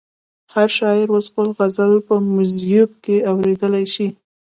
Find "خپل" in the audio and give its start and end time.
1.31-1.47